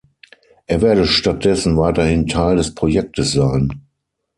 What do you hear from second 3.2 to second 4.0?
sein.